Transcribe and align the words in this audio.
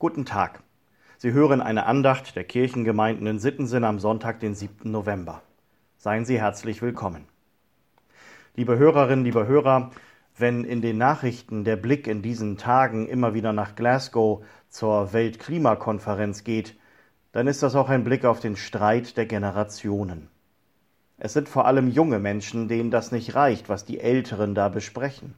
Guten 0.00 0.24
Tag. 0.24 0.62
Sie 1.18 1.34
hören 1.34 1.60
eine 1.60 1.84
Andacht 1.84 2.34
der 2.34 2.44
Kirchengemeinden 2.44 3.26
in 3.26 3.38
Sittensinn 3.38 3.84
am 3.84 3.98
Sonntag, 3.98 4.40
den 4.40 4.54
7. 4.54 4.90
November. 4.90 5.42
Seien 5.98 6.24
Sie 6.24 6.40
herzlich 6.40 6.80
willkommen. 6.80 7.26
Liebe 8.56 8.78
Hörerinnen, 8.78 9.26
liebe 9.26 9.46
Hörer, 9.46 9.90
wenn 10.38 10.64
in 10.64 10.80
den 10.80 10.96
Nachrichten 10.96 11.64
der 11.64 11.76
Blick 11.76 12.06
in 12.06 12.22
diesen 12.22 12.56
Tagen 12.56 13.08
immer 13.08 13.34
wieder 13.34 13.52
nach 13.52 13.74
Glasgow 13.74 14.42
zur 14.70 15.12
Weltklimakonferenz 15.12 16.44
geht, 16.44 16.78
dann 17.32 17.46
ist 17.46 17.62
das 17.62 17.74
auch 17.74 17.90
ein 17.90 18.02
Blick 18.02 18.24
auf 18.24 18.40
den 18.40 18.56
Streit 18.56 19.18
der 19.18 19.26
Generationen. 19.26 20.30
Es 21.18 21.34
sind 21.34 21.46
vor 21.46 21.66
allem 21.66 21.90
junge 21.90 22.20
Menschen, 22.20 22.68
denen 22.68 22.90
das 22.90 23.12
nicht 23.12 23.34
reicht, 23.34 23.68
was 23.68 23.84
die 23.84 24.00
Älteren 24.00 24.54
da 24.54 24.70
besprechen. 24.70 25.34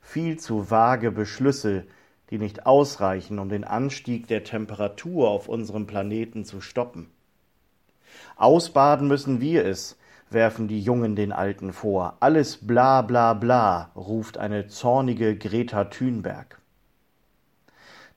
Viel 0.00 0.38
zu 0.38 0.70
vage 0.70 1.10
Beschlüsse, 1.10 1.84
die 2.30 2.38
nicht 2.38 2.66
ausreichen, 2.66 3.38
um 3.38 3.48
den 3.48 3.64
Anstieg 3.64 4.28
der 4.28 4.44
Temperatur 4.44 5.28
auf 5.28 5.48
unserem 5.48 5.86
Planeten 5.86 6.44
zu 6.44 6.60
stoppen. 6.60 7.10
Ausbaden 8.36 9.08
müssen 9.08 9.40
wir 9.40 9.64
es, 9.64 9.98
werfen 10.30 10.68
die 10.68 10.80
Jungen 10.80 11.16
den 11.16 11.32
Alten 11.32 11.72
vor. 11.72 12.16
Alles 12.20 12.56
bla 12.56 13.02
bla 13.02 13.34
bla, 13.34 13.90
ruft 13.96 14.38
eine 14.38 14.68
zornige 14.68 15.36
Greta 15.36 15.84
Thunberg. 15.84 16.60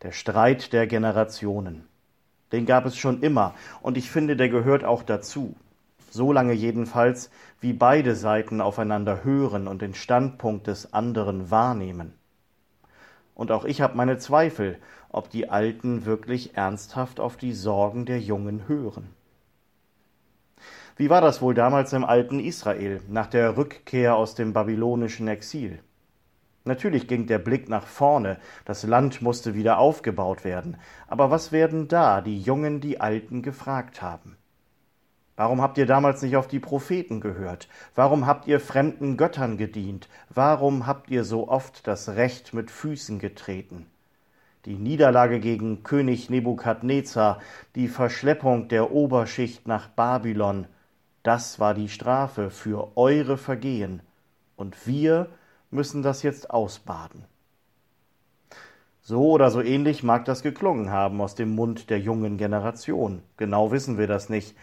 Der 0.04 0.12
Streit 0.12 0.74
der 0.74 0.88
Generationen. 0.88 1.88
Den 2.52 2.66
gab 2.66 2.86
es 2.86 2.98
schon 2.98 3.22
immer, 3.22 3.56
und 3.82 3.98
ich 3.98 4.12
finde, 4.12 4.36
der 4.36 4.50
gehört 4.50 4.84
auch 4.84 5.02
dazu. 5.02 5.56
Solange 6.12 6.54
jedenfalls, 6.54 7.32
wie 7.60 7.74
beide 7.74 8.16
Seiten 8.16 8.62
aufeinander 8.62 9.24
hören 9.24 9.68
und 9.68 9.82
den 9.82 9.96
Standpunkt 9.96 10.68
des 10.68 10.94
anderen 10.94 11.50
wahrnehmen. 11.50 12.14
Und 13.36 13.52
auch 13.52 13.66
ich 13.66 13.82
habe 13.82 13.98
meine 13.98 14.18
Zweifel, 14.18 14.78
ob 15.10 15.30
die 15.30 15.50
Alten 15.50 16.06
wirklich 16.06 16.56
ernsthaft 16.56 17.20
auf 17.20 17.38
die 17.38 17.54
Sorgen 17.54 18.06
der 18.06 18.20
Jungen 18.20 18.68
hören. 18.68 19.10
Wie 20.96 21.10
war 21.10 21.22
das 21.22 21.42
wohl 21.42 21.56
damals 21.56 21.92
im 21.94 22.06
alten 22.06 22.40
Israel, 22.40 23.02
nach 23.10 23.28
der 23.28 23.58
Rückkehr 23.58 24.16
aus 24.16 24.36
dem 24.36 24.54
babylonischen 24.54 25.28
Exil? 25.28 25.80
Natürlich 26.66 27.08
ging 27.08 27.28
der 27.28 27.40
Blick 27.40 27.68
nach 27.68 27.88
vorne, 27.88 28.38
das 28.64 28.84
Land 28.84 29.22
musste 29.22 29.54
wieder 29.56 29.80
aufgebaut 29.80 30.46
werden, 30.46 30.78
aber 31.08 31.32
was 31.32 31.52
werden 31.52 31.88
da 31.88 32.22
die 32.22 32.40
Jungen 32.40 32.80
die 32.80 33.02
Alten 33.02 33.42
gefragt 33.42 34.02
haben? 34.02 34.38
Warum 35.36 35.62
habt 35.62 35.80
ihr 35.80 35.88
damals 35.88 36.22
nicht 36.22 36.36
auf 36.36 36.48
die 36.48 36.60
Propheten 36.60 37.20
gehört? 37.20 37.68
Warum 37.96 38.28
habt 38.28 38.48
ihr 38.48 38.60
fremden 38.60 39.18
Göttern 39.18 39.58
gedient? 39.58 40.08
Warum 40.30 40.86
habt 40.86 41.10
ihr 41.10 41.24
so 41.24 41.48
oft 41.48 41.88
das 41.88 42.10
Recht 42.10 42.54
mit 42.54 42.70
Füßen 42.70 43.18
getreten? 43.18 43.88
Die 44.66 44.76
Niederlage 44.76 45.40
gegen 45.40 45.84
König 45.84 46.30
Nebukadnezar, 46.30 47.40
die 47.76 47.88
Verschleppung 47.88 48.68
der 48.68 48.92
Oberschicht 48.92 49.68
nach 49.68 49.90
Babylon, 49.90 50.68
das 51.24 51.60
war 51.60 51.74
die 51.74 51.90
Strafe 51.90 52.50
für 52.50 52.96
eure 52.96 53.38
Vergehen, 53.38 54.02
und 54.56 54.88
wir 54.88 55.28
müssen 55.72 56.04
das 56.04 56.22
jetzt 56.22 56.52
ausbaden. 56.52 57.26
So 59.02 59.32
oder 59.32 59.52
so 59.52 59.62
ähnlich 59.62 60.02
mag 60.04 60.24
das 60.24 60.44
geklungen 60.44 60.92
haben 60.92 61.20
aus 61.20 61.36
dem 61.36 61.56
Mund 61.56 61.90
der 61.90 62.00
jungen 62.00 62.38
Generation. 62.38 63.22
Genau 63.36 63.72
wissen 63.72 63.98
wir 63.98 64.08
das 64.08 64.30
nicht. 64.30 64.56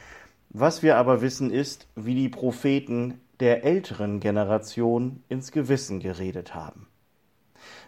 Was 0.52 0.82
wir 0.82 0.96
aber 0.96 1.22
wissen 1.22 1.52
ist, 1.52 1.86
wie 1.94 2.16
die 2.16 2.28
Propheten 2.28 3.20
der 3.38 3.64
älteren 3.64 4.18
Generation 4.18 5.22
ins 5.28 5.52
Gewissen 5.52 6.00
geredet 6.00 6.56
haben, 6.56 6.88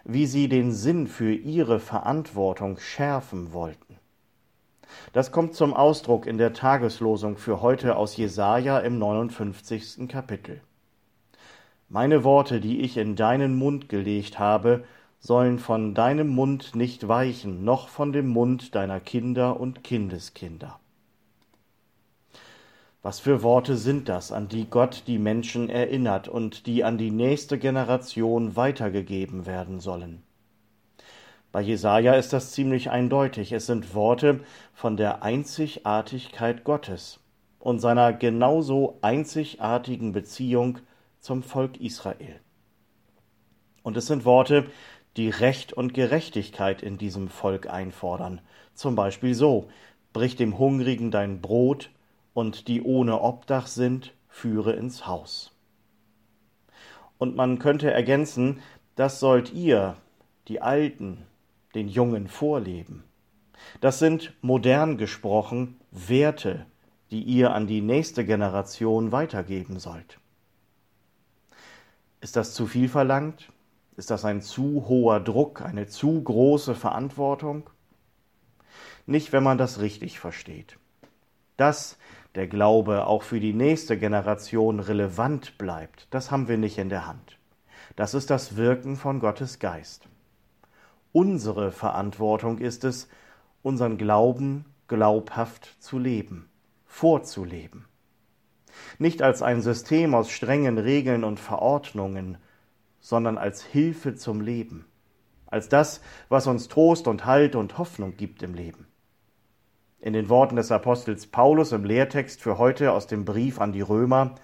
wie 0.04 0.26
sie 0.26 0.48
den 0.48 0.70
Sinn 0.70 1.08
für 1.08 1.34
ihre 1.34 1.80
Verantwortung 1.80 2.78
schärfen 2.78 3.52
wollten. 3.52 3.96
Das 5.12 5.32
kommt 5.32 5.54
zum 5.54 5.74
Ausdruck 5.74 6.24
in 6.24 6.38
der 6.38 6.52
Tageslosung 6.52 7.36
für 7.36 7.62
heute 7.62 7.96
aus 7.96 8.16
Jesaja 8.16 8.78
im 8.78 8.96
59. 8.96 10.08
Kapitel. 10.08 10.60
Meine 11.88 12.22
Worte, 12.22 12.60
die 12.60 12.82
ich 12.82 12.96
in 12.96 13.16
deinen 13.16 13.56
Mund 13.56 13.88
gelegt 13.88 14.38
habe, 14.38 14.84
sollen 15.18 15.58
von 15.58 15.94
deinem 15.94 16.28
Mund 16.28 16.76
nicht 16.76 17.08
weichen, 17.08 17.64
noch 17.64 17.88
von 17.88 18.12
dem 18.12 18.28
Mund 18.28 18.76
deiner 18.76 19.00
Kinder 19.00 19.58
und 19.58 19.82
Kindeskinder. 19.82 20.78
Was 23.02 23.18
für 23.18 23.42
Worte 23.42 23.76
sind 23.76 24.08
das, 24.08 24.30
an 24.30 24.46
die 24.46 24.70
Gott 24.70 25.02
die 25.08 25.18
Menschen 25.18 25.68
erinnert 25.68 26.28
und 26.28 26.66
die 26.66 26.84
an 26.84 26.98
die 26.98 27.10
nächste 27.10 27.58
Generation 27.58 28.54
weitergegeben 28.54 29.44
werden 29.44 29.80
sollen? 29.80 30.22
Bei 31.50 31.60
Jesaja 31.60 32.14
ist 32.14 32.32
das 32.32 32.52
ziemlich 32.52 32.90
eindeutig. 32.90 33.50
Es 33.50 33.66
sind 33.66 33.96
Worte 33.96 34.40
von 34.72 34.96
der 34.96 35.24
Einzigartigkeit 35.24 36.62
Gottes 36.62 37.18
und 37.58 37.80
seiner 37.80 38.12
genauso 38.12 38.98
einzigartigen 39.02 40.12
Beziehung 40.12 40.78
zum 41.18 41.42
Volk 41.42 41.80
Israel. 41.80 42.38
Und 43.82 43.96
es 43.96 44.06
sind 44.06 44.24
Worte, 44.24 44.66
die 45.16 45.28
Recht 45.28 45.72
und 45.72 45.92
Gerechtigkeit 45.92 46.82
in 46.82 46.98
diesem 46.98 47.28
Volk 47.28 47.68
einfordern. 47.68 48.40
Zum 48.74 48.94
Beispiel 48.94 49.34
so: 49.34 49.68
Brich 50.12 50.36
dem 50.36 50.56
Hungrigen 50.56 51.10
dein 51.10 51.40
Brot 51.40 51.90
und 52.34 52.68
die 52.68 52.82
ohne 52.82 53.20
Obdach 53.20 53.66
sind, 53.66 54.14
führe 54.28 54.72
ins 54.72 55.06
Haus. 55.06 55.52
Und 57.18 57.36
man 57.36 57.58
könnte 57.58 57.90
ergänzen, 57.90 58.60
das 58.96 59.20
sollt 59.20 59.52
ihr, 59.52 59.96
die 60.48 60.60
Alten, 60.60 61.26
den 61.74 61.88
Jungen 61.88 62.28
vorleben. 62.28 63.04
Das 63.80 63.98
sind, 63.98 64.34
modern 64.42 64.98
gesprochen, 64.98 65.78
Werte, 65.90 66.66
die 67.10 67.22
ihr 67.22 67.52
an 67.52 67.66
die 67.66 67.80
nächste 67.80 68.24
Generation 68.24 69.12
weitergeben 69.12 69.78
sollt. 69.78 70.18
Ist 72.20 72.36
das 72.36 72.54
zu 72.54 72.66
viel 72.66 72.88
verlangt? 72.88 73.52
Ist 73.96 74.10
das 74.10 74.24
ein 74.24 74.40
zu 74.40 74.86
hoher 74.88 75.20
Druck, 75.20 75.60
eine 75.60 75.86
zu 75.86 76.22
große 76.22 76.74
Verantwortung? 76.74 77.68
Nicht, 79.06 79.32
wenn 79.32 79.42
man 79.42 79.58
das 79.58 79.80
richtig 79.80 80.18
versteht. 80.18 80.78
Das 81.62 81.96
der 82.34 82.48
Glaube 82.48 83.06
auch 83.06 83.22
für 83.22 83.38
die 83.38 83.52
nächste 83.52 83.96
Generation 83.96 84.80
relevant 84.80 85.58
bleibt, 85.58 86.08
das 86.10 86.32
haben 86.32 86.48
wir 86.48 86.58
nicht 86.58 86.76
in 86.76 86.88
der 86.88 87.06
Hand. 87.06 87.38
Das 87.94 88.14
ist 88.14 88.30
das 88.30 88.56
Wirken 88.56 88.96
von 88.96 89.20
Gottes 89.20 89.60
Geist. 89.60 90.08
Unsere 91.12 91.70
Verantwortung 91.70 92.58
ist 92.58 92.82
es, 92.82 93.08
unseren 93.62 93.96
Glauben 93.96 94.64
glaubhaft 94.88 95.76
zu 95.78 96.00
leben, 96.00 96.48
vorzuleben. 96.84 97.84
Nicht 98.98 99.22
als 99.22 99.40
ein 99.40 99.62
System 99.62 100.16
aus 100.16 100.32
strengen 100.32 100.78
Regeln 100.78 101.22
und 101.22 101.38
Verordnungen, 101.38 102.38
sondern 102.98 103.38
als 103.38 103.62
Hilfe 103.62 104.16
zum 104.16 104.40
Leben, 104.40 104.84
als 105.46 105.68
das, 105.68 106.00
was 106.28 106.48
uns 106.48 106.66
Trost 106.66 107.06
und 107.06 107.24
Halt 107.24 107.54
und 107.54 107.78
Hoffnung 107.78 108.16
gibt 108.16 108.42
im 108.42 108.52
Leben. 108.54 108.88
In 110.02 110.14
den 110.14 110.28
Worten 110.28 110.56
des 110.56 110.72
Apostels 110.72 111.28
Paulus 111.28 111.70
im 111.70 111.84
Lehrtext 111.84 112.42
für 112.42 112.58
heute 112.58 112.90
aus 112.90 113.06
dem 113.06 113.24
Brief 113.24 113.60
an 113.60 113.72
die 113.72 113.82
Römer, 113.82 114.34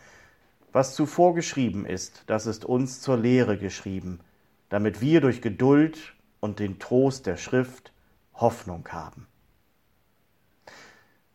was 0.70 0.94
zuvor 0.94 1.34
geschrieben 1.34 1.84
ist, 1.84 2.22
das 2.28 2.46
ist 2.46 2.64
uns 2.64 3.00
zur 3.00 3.16
Lehre 3.16 3.58
geschrieben, 3.58 4.20
damit 4.68 5.00
wir 5.00 5.20
durch 5.20 5.42
Geduld 5.42 6.14
und 6.38 6.60
den 6.60 6.78
Trost 6.78 7.26
der 7.26 7.36
Schrift 7.36 7.92
Hoffnung 8.34 8.86
haben. 8.92 9.26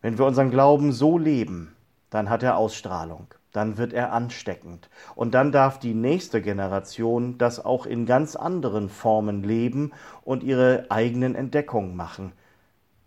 Wenn 0.00 0.16
wir 0.16 0.24
unseren 0.24 0.50
Glauben 0.50 0.92
so 0.92 1.18
leben, 1.18 1.76
dann 2.08 2.30
hat 2.30 2.42
er 2.42 2.56
Ausstrahlung, 2.56 3.26
dann 3.52 3.76
wird 3.76 3.92
er 3.92 4.14
ansteckend 4.14 4.88
und 5.14 5.34
dann 5.34 5.52
darf 5.52 5.78
die 5.78 5.92
nächste 5.92 6.40
Generation 6.40 7.36
das 7.36 7.62
auch 7.62 7.84
in 7.84 8.06
ganz 8.06 8.36
anderen 8.36 8.88
Formen 8.88 9.42
leben 9.42 9.92
und 10.22 10.42
ihre 10.42 10.86
eigenen 10.88 11.34
Entdeckungen 11.34 11.94
machen– 11.94 12.32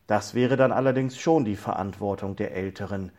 das 0.07 0.33
wäre 0.33 0.55
dann 0.55 0.71
allerdings 0.71 1.17
schon 1.17 1.43
die 1.43 1.57
Verantwortung 1.57 2.37
der 2.37 2.55
Älteren, 2.55 3.11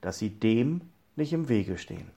dass 0.00 0.18
sie 0.18 0.30
dem 0.30 0.80
nicht 1.16 1.32
im 1.32 1.48
Wege 1.48 1.76
stehen. 1.76 2.12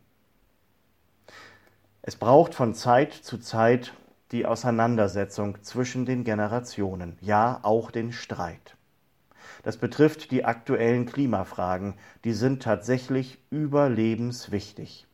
Es 2.03 2.15
braucht 2.15 2.53
von 2.53 2.75
Zeit 2.75 3.13
zu 3.13 3.39
Zeit 3.39 3.93
die 4.31 4.45
Auseinandersetzung 4.45 5.61
zwischen 5.63 6.05
den 6.05 6.23
Generationen, 6.23 7.17
ja 7.21 7.59
auch 7.63 7.89
den 7.89 8.11
Streit. 8.11 8.75
Das 9.63 9.77
betrifft 9.77 10.29
die 10.29 10.45
aktuellen 10.45 11.07
Klimafragen, 11.07 11.95
die 12.23 12.33
sind 12.33 12.61
tatsächlich 12.61 13.39
überlebenswichtig. 13.49 15.07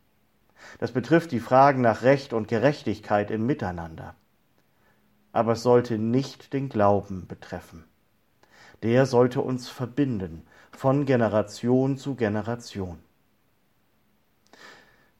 Das 0.79 0.91
betrifft 0.91 1.31
die 1.31 1.39
Fragen 1.39 1.81
nach 1.81 2.01
Recht 2.03 2.33
und 2.33 2.49
Gerechtigkeit 2.49 3.31
im 3.31 3.45
Miteinander. 3.45 4.15
Aber 5.31 5.53
es 5.53 5.63
sollte 5.63 5.97
nicht 5.97 6.53
den 6.53 6.69
Glauben 6.69 7.27
betreffen 7.27 7.85
der 8.83 9.05
sollte 9.05 9.41
uns 9.41 9.69
verbinden 9.69 10.43
von 10.71 11.05
Generation 11.05 11.97
zu 11.97 12.15
Generation. 12.15 12.99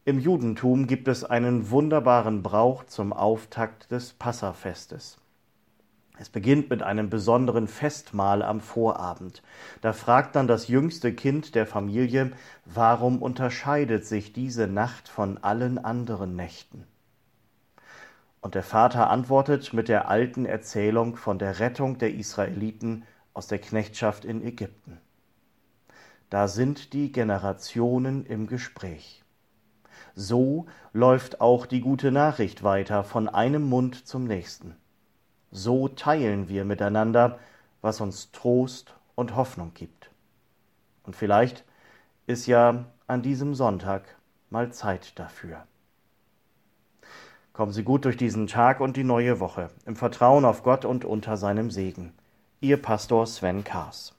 Im 0.04 0.20
Judentum 0.20 0.86
gibt 0.86 1.08
es 1.08 1.24
einen 1.24 1.72
wunderbaren 1.72 2.44
Brauch 2.44 2.84
zum 2.84 3.12
Auftakt 3.12 3.90
des 3.90 4.14
Passafestes. 4.14 5.18
Es 6.18 6.30
beginnt 6.30 6.70
mit 6.70 6.82
einem 6.82 7.10
besonderen 7.10 7.68
Festmahl 7.68 8.42
am 8.42 8.62
Vorabend. 8.62 9.42
Da 9.82 9.92
fragt 9.92 10.36
dann 10.36 10.48
das 10.48 10.68
jüngste 10.68 11.14
Kind 11.14 11.56
der 11.56 11.66
Familie, 11.66 12.32
warum 12.66 13.22
unterscheidet 13.22 14.06
sich 14.06 14.32
diese 14.32 14.68
Nacht 14.68 15.10
von 15.10 15.40
allen 15.40 15.78
anderen 15.78 16.36
Nächten? 16.36 16.86
Und 18.42 18.54
der 18.54 18.64
Vater 18.64 19.10
antwortet 19.10 19.74
mit 19.74 19.90
der 19.90 20.08
alten 20.08 20.46
Erzählung 20.46 21.18
von 21.18 21.40
der 21.40 21.60
Rettung 21.60 21.98
der 21.98 22.14
Israeliten 22.14 23.04
aus 23.36 23.46
der 23.46 23.60
Knechtschaft 23.60 24.26
in 24.26 24.44
Ägypten. 24.44 25.00
Da 26.32 26.48
sind 26.48 26.94
die 26.94 27.12
Generationen 27.12 28.26
im 28.26 28.48
Gespräch. 28.48 29.24
So 30.16 30.66
läuft 30.94 31.42
auch 31.42 31.68
die 31.68 31.82
gute 31.82 32.12
Nachricht 32.12 32.64
weiter 32.64 33.04
von 33.04 33.30
einem 33.30 33.64
Mund 33.64 34.08
zum 34.08 34.24
nächsten. 34.24 34.76
So 35.52 35.88
teilen 35.88 36.50
wir 36.50 36.66
miteinander, 36.66 37.38
was 37.82 38.02
uns 38.02 38.32
Trost 38.32 38.96
und 39.14 39.36
Hoffnung 39.36 39.74
gibt. 39.74 40.10
Und 41.04 41.16
vielleicht 41.16 41.64
ist 42.26 42.48
ja 42.48 42.86
an 43.06 43.22
diesem 43.22 43.54
Sonntag 43.54 44.04
mal 44.50 44.72
Zeit 44.72 45.20
dafür. 45.20 45.68
Kommen 47.54 47.72
Sie 47.72 47.84
gut 47.84 48.06
durch 48.06 48.18
diesen 48.18 48.48
Tag 48.48 48.80
und 48.80 48.98
die 48.98 49.04
neue 49.04 49.40
Woche, 49.40 49.70
im 49.86 49.96
Vertrauen 49.96 50.44
auf 50.46 50.64
Gott 50.64 50.84
und 50.84 51.06
unter 51.06 51.38
seinem 51.38 51.72
Segen. 51.72 52.14
Ihr 52.62 52.82
Pastor 52.82 53.28
Sven 53.28 53.66
Kaas. 53.66 54.15